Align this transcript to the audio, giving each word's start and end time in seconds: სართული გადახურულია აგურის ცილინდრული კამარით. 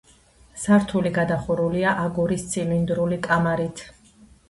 სართული 0.61 1.11
გადახურულია 1.19 1.93
აგურის 2.07 2.49
ცილინდრული 2.57 3.25
კამარით. 3.33 3.89